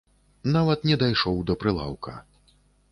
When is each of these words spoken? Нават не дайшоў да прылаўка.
Нават 0.55 0.87
не 0.91 0.95
дайшоў 1.03 1.37
да 1.51 1.59
прылаўка. 1.65 2.21